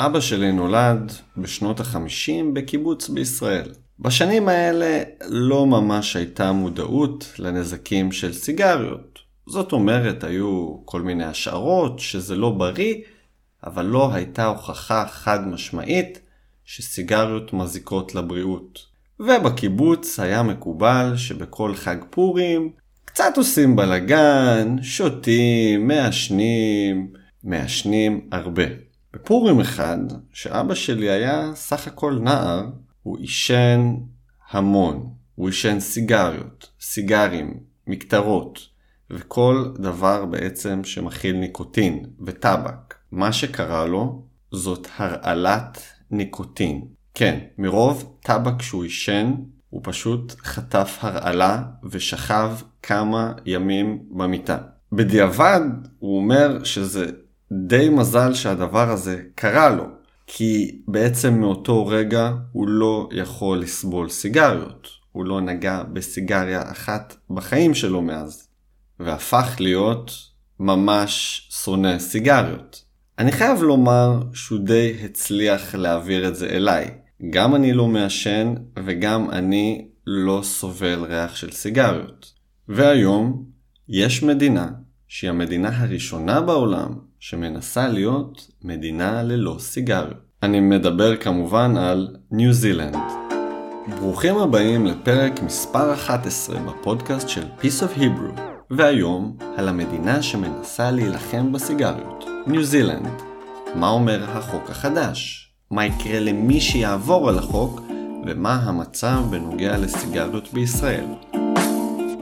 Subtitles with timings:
[0.00, 3.72] אבא שלי נולד בשנות החמישים בקיבוץ בישראל.
[3.98, 9.18] בשנים האלה לא ממש הייתה מודעות לנזקים של סיגריות.
[9.46, 12.94] זאת אומרת, היו כל מיני השערות שזה לא בריא,
[13.66, 16.20] אבל לא הייתה הוכחה חד משמעית
[16.64, 18.78] שסיגריות מזיקות לבריאות.
[19.20, 22.70] ובקיבוץ היה מקובל שבכל חג פורים
[23.04, 27.12] קצת עושים בלאגן, שותים, מעשנים,
[27.44, 28.87] מעשנים הרבה.
[29.22, 29.98] בפורים אחד,
[30.32, 32.66] שאבא שלי היה סך הכל נער,
[33.02, 33.94] הוא עישן
[34.50, 35.12] המון.
[35.34, 38.58] הוא עישן סיגריות, סיגרים, מקטרות,
[39.10, 42.94] וכל דבר בעצם שמכיל ניקוטין וטבק.
[43.12, 46.84] מה שקרה לו זאת הרעלת ניקוטין.
[47.14, 49.32] כן, מרוב טבק שהוא עישן,
[49.70, 52.50] הוא פשוט חטף הרעלה ושכב
[52.82, 54.58] כמה ימים במיטה.
[54.92, 55.60] בדיעבד
[55.98, 57.10] הוא אומר שזה
[57.52, 59.84] די מזל שהדבר הזה קרה לו,
[60.26, 64.88] כי בעצם מאותו רגע הוא לא יכול לסבול סיגריות.
[65.12, 68.48] הוא לא נגע בסיגריה אחת בחיים שלו מאז,
[69.00, 70.12] והפך להיות
[70.60, 72.84] ממש שונא סיגריות.
[73.18, 76.90] אני חייב לומר שהוא די הצליח להעביר את זה אליי.
[77.30, 78.54] גם אני לא מעשן
[78.84, 82.32] וגם אני לא סובל ריח של סיגריות.
[82.68, 83.44] והיום
[83.88, 84.68] יש מדינה
[85.08, 90.28] שהיא המדינה הראשונה בעולם שמנסה להיות מדינה ללא סיגריות.
[90.42, 92.96] אני מדבר כמובן על ניו זילנד.
[93.98, 101.52] ברוכים הבאים לפרק מספר 11 בפודקאסט של Piece of Hebrew, והיום על המדינה שמנסה להילחם
[101.52, 103.22] בסיגריות, ניו זילנד.
[103.74, 105.50] מה אומר החוק החדש?
[105.70, 107.80] מה יקרה למי שיעבור על החוק?
[108.26, 111.06] ומה המצב בנוגע לסיגריות בישראל?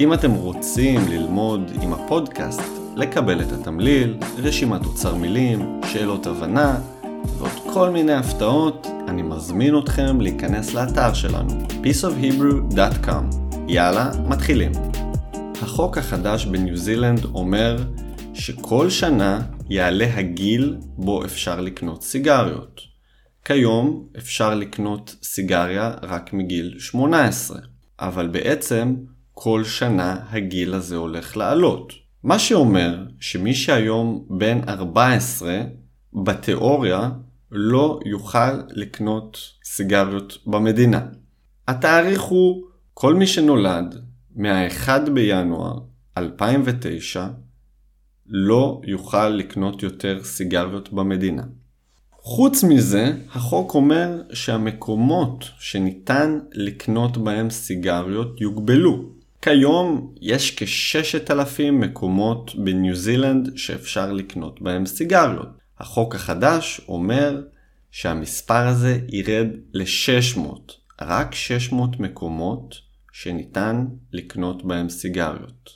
[0.00, 6.80] אם אתם רוצים ללמוד עם הפודקאסט, לקבל את התמליל, רשימת אוצר מילים, שאלות הבנה
[7.38, 13.36] ועוד כל מיני הפתעות, אני מזמין אתכם להיכנס לאתר שלנו, pieceofhebrew.com.
[13.68, 14.72] יאללה, מתחילים.
[15.62, 17.76] החוק החדש בניו זילנד אומר
[18.34, 22.80] שכל שנה יעלה הגיל בו אפשר לקנות סיגריות.
[23.44, 27.58] כיום אפשר לקנות סיגריה רק מגיל 18,
[28.00, 28.94] אבל בעצם
[29.32, 32.05] כל שנה הגיל הזה הולך לעלות.
[32.22, 35.60] מה שאומר שמי שהיום בן 14,
[36.24, 37.10] בתיאוריה
[37.50, 41.00] לא יוכל לקנות סיגריות במדינה.
[41.68, 44.02] התאריך הוא כל מי שנולד
[44.36, 45.78] מה-1 בינואר
[46.16, 47.26] 2009
[48.26, 51.42] לא יוכל לקנות יותר סיגריות במדינה.
[52.12, 59.15] חוץ מזה, החוק אומר שהמקומות שניתן לקנות בהם סיגריות יוגבלו.
[59.46, 65.48] כיום יש כ-6,000 מקומות בניו זילנד שאפשר לקנות בהם סיגריות.
[65.78, 67.42] החוק החדש אומר
[67.90, 70.40] שהמספר הזה ירד ל-600,
[71.02, 72.74] רק 600 מקומות
[73.12, 75.70] שניתן לקנות בהם סיגריות.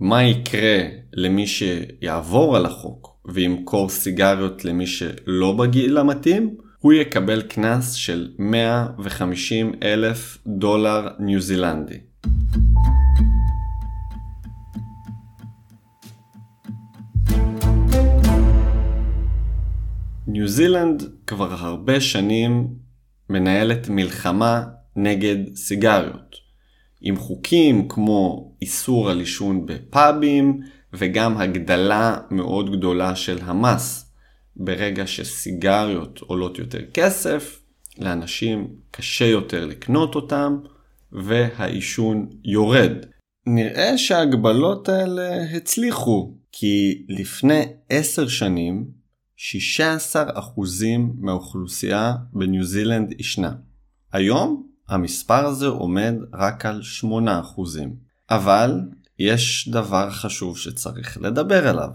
[0.00, 0.78] מה יקרה
[1.12, 6.56] למי שיעבור על החוק וימכור סיגריות למי שלא בגיל המתאים?
[6.78, 11.98] הוא יקבל קנס של 150 אלף דולר ניו זילנדי.
[20.26, 22.68] ניו זילנד כבר הרבה שנים
[23.30, 24.64] מנהלת מלחמה
[24.96, 26.36] נגד סיגריות.
[27.00, 30.60] עם חוקים כמו איסור על עישון בפאבים
[30.92, 34.12] וגם הגדלה מאוד גדולה של המס.
[34.56, 37.62] ברגע שסיגריות עולות יותר כסף,
[37.98, 40.58] לאנשים קשה יותר לקנות אותם
[41.16, 42.92] והעישון יורד.
[43.46, 48.90] נראה שההגבלות האלה הצליחו, כי לפני עשר שנים
[49.36, 50.18] 16%
[51.18, 53.52] מהאוכלוסייה בניו זילנד ישנה.
[54.12, 57.06] היום המספר הזה עומד רק על 8%.
[58.30, 58.80] אבל
[59.18, 61.90] יש דבר חשוב שצריך לדבר עליו,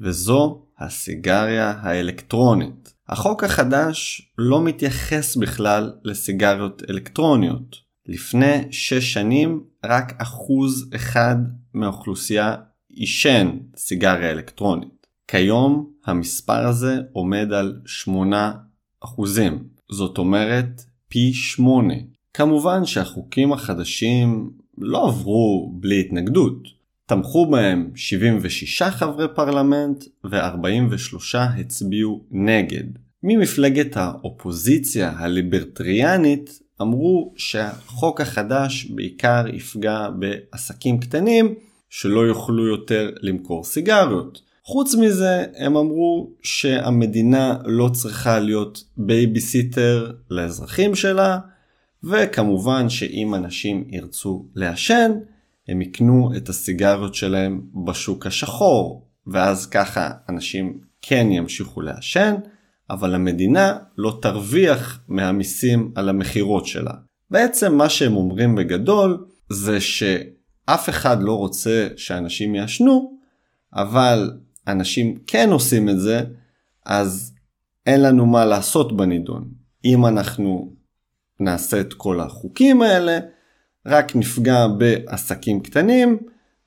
[0.00, 2.94] וזו הסיגריה האלקטרונית.
[3.08, 7.85] החוק החדש לא מתייחס בכלל לסיגריות אלקטרוניות.
[8.08, 11.36] לפני 6 שנים רק אחוז אחד
[11.74, 12.54] מהאוכלוסייה
[12.88, 15.06] עישן סיגריה אלקטרונית.
[15.28, 18.52] כיום המספר הזה עומד על 8
[19.04, 21.94] אחוזים, זאת אומרת פי 8.
[22.34, 26.68] כמובן שהחוקים החדשים לא עברו בלי התנגדות.
[27.06, 32.84] תמכו בהם 76 חברי פרלמנט ו-43 הצביעו נגד.
[33.22, 41.54] ממפלגת האופוזיציה הליברטריאנית אמרו שהחוק החדש בעיקר יפגע בעסקים קטנים
[41.90, 44.40] שלא יוכלו יותר למכור סיגריות.
[44.64, 51.38] חוץ מזה, הם אמרו שהמדינה לא צריכה להיות בייביסיטר לאזרחים שלה,
[52.04, 55.12] וכמובן שאם אנשים ירצו לעשן,
[55.68, 62.34] הם יקנו את הסיגריות שלהם בשוק השחור, ואז ככה אנשים כן ימשיכו לעשן,
[62.90, 66.92] אבל המדינה לא תרוויח מהמיסים על המכירות שלה.
[67.30, 73.18] בעצם מה שהם אומרים בגדול זה שאף אחד לא רוצה שאנשים יעשנו,
[73.74, 74.32] אבל
[74.66, 76.20] אנשים כן עושים את זה,
[76.86, 77.34] אז
[77.86, 79.48] אין לנו מה לעשות בנידון.
[79.84, 80.72] אם אנחנו
[81.40, 83.18] נעשה את כל החוקים האלה,
[83.86, 86.18] רק נפגע בעסקים קטנים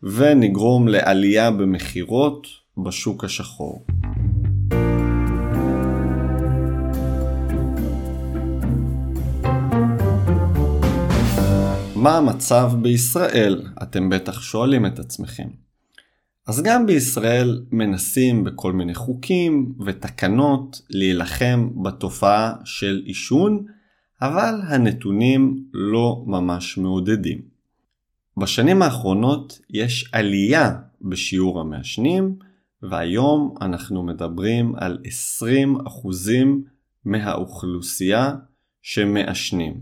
[0.03, 2.47] ונגרום לעלייה במכירות
[2.83, 3.85] בשוק השחור.
[11.99, 13.61] מה המצב בישראל?
[13.83, 15.47] אתם בטח שואלים את עצמכם.
[16.47, 23.65] אז גם בישראל מנסים בכל מיני חוקים ותקנות להילחם בתופעה של עישון,
[24.21, 27.41] אבל הנתונים לא ממש מעודדים.
[28.37, 32.35] בשנים האחרונות יש עלייה בשיעור המעשנים,
[32.83, 35.67] והיום אנחנו מדברים על 20%
[37.05, 38.33] מהאוכלוסייה
[38.81, 39.81] שמעשנים.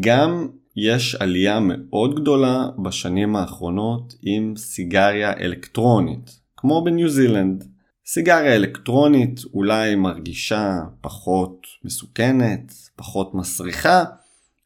[0.00, 7.64] גם יש עלייה מאוד גדולה בשנים האחרונות עם סיגריה אלקטרונית, כמו בניו זילנד.
[8.06, 14.04] סיגריה אלקטרונית אולי מרגישה פחות מסוכנת, פחות מסריחה,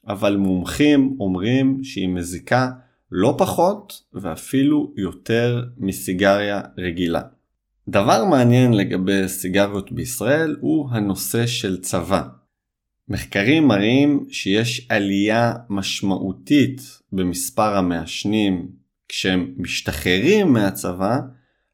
[0.08, 2.70] אבל מומחים אומרים שהיא מזיקה
[3.12, 7.20] לא פחות ואפילו יותר מסיגריה רגילה.
[7.88, 12.22] דבר מעניין לגבי סיגריות בישראל הוא הנושא של צבא.
[13.08, 16.80] מחקרים מראים שיש עלייה משמעותית
[17.12, 18.68] במספר המעשנים
[19.08, 21.18] כשהם משתחררים מהצבא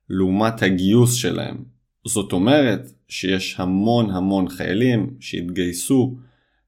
[0.09, 1.65] לעומת הגיוס שלהם.
[2.07, 6.17] זאת אומרת שיש המון המון חיילים שהתגייסו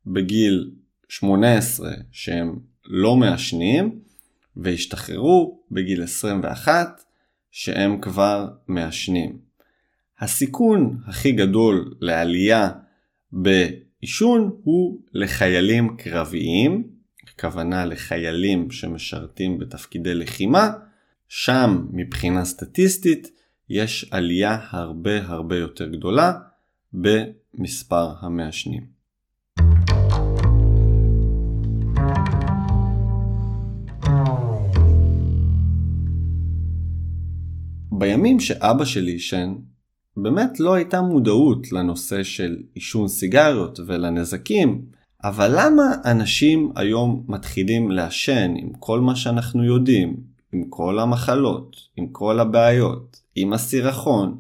[0.07, 0.71] בגיל
[1.09, 3.99] 18 שהם לא מעשנים
[4.57, 7.03] והשתחררו בגיל 21
[7.51, 9.39] שהם כבר מעשנים.
[10.21, 12.71] הסיכון הכי גדול לעלייה
[14.05, 16.89] בעישון הוא לחיילים קרביים,
[17.29, 20.71] הכוונה לחיילים שמשרתים בתפקידי לחימה,
[21.29, 23.31] שם מבחינה סטטיסטית
[23.69, 26.33] יש עלייה הרבה הרבה יותר גדולה
[26.93, 28.87] במספר המעשנים.
[37.93, 39.55] בימים שאבא שלי עישן,
[40.17, 44.83] באמת לא הייתה מודעות לנושא של עישון סיגריות ולנזקים,
[45.25, 50.17] אבל למה אנשים היום מתחילים לעשן עם כל מה שאנחנו יודעים,
[50.53, 54.39] עם כל המחלות, עם כל הבעיות, עם הסירחון,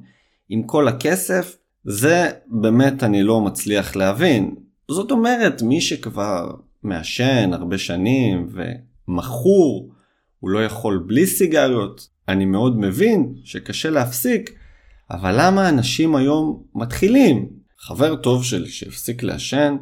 [0.48, 4.54] עם כל הכסף, זה באמת אני לא מצליח להבין.
[4.90, 6.50] זאת אומרת, מי שכבר
[6.82, 8.48] מעשן הרבה שנים
[9.08, 9.90] ומכור,
[10.40, 14.50] הוא לא יכול בלי סיגריות, אני מאוד מבין שקשה להפסיק,
[15.10, 17.48] אבל למה אנשים היום מתחילים?
[17.78, 19.76] חבר טוב שלי שהפסיק לעשן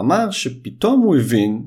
[0.00, 1.62] אמר שפתאום הוא הבין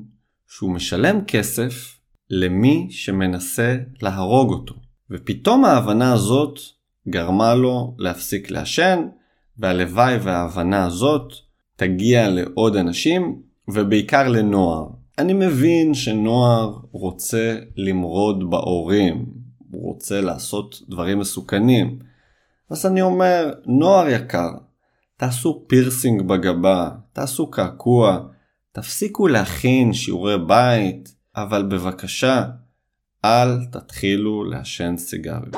[0.48, 1.98] שהוא משלם כסף
[2.30, 4.74] למי שמנסה להרוג אותו.
[5.10, 6.58] ופתאום ההבנה הזאת
[7.08, 8.98] גרמה לו להפסיק לעשן,
[9.58, 11.32] והלוואי וההבנה הזאת
[11.76, 14.86] תגיע לעוד אנשים, ובעיקר לנוער.
[15.18, 19.26] אני מבין שנוער רוצה למרוד בהורים,
[19.70, 21.98] הוא רוצה לעשות דברים מסוכנים.
[22.70, 24.50] אז אני אומר, נוער יקר,
[25.16, 28.18] תעשו פירסינג בגבה, תעשו קעקוע,
[28.72, 32.44] תפסיקו להכין שיעורי בית, אבל בבקשה,
[33.24, 35.56] אל תתחילו לעשן סיגריות.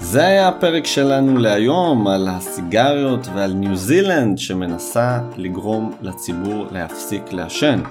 [0.00, 7.82] זה היה הפרק שלנו להיום על הסיגריות ועל ניו זילנד שמנסה לגרום לציבור להפסיק לעשן.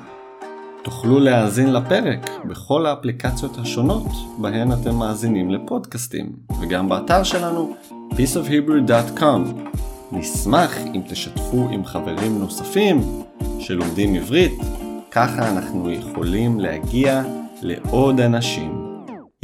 [0.87, 7.75] תוכלו להאזין לפרק בכל האפליקציות השונות בהן אתם מאזינים לפודקאסטים, וגם באתר שלנו
[8.11, 9.39] pieceofhebrew.com.
[10.11, 13.01] נשמח אם תשתפו עם חברים נוספים
[13.59, 14.59] שלומדים עברית,
[15.11, 17.23] ככה אנחנו יכולים להגיע
[17.61, 18.87] לעוד אנשים.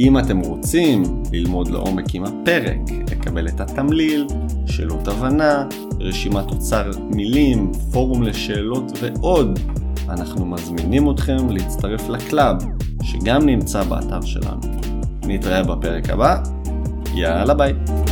[0.00, 4.26] אם אתם רוצים ללמוד לעומק עם הפרק, לקבל את התמליל,
[4.66, 5.66] שאלות הבנה,
[6.00, 9.58] רשימת אוצר מילים, פורום לשאלות ועוד,
[10.08, 12.56] אנחנו מזמינים אתכם להצטרף ל club,
[13.02, 14.60] שגם נמצא באתר שלנו.
[15.26, 16.42] נתראה בפרק הבא,
[17.14, 18.03] יאללה ביי.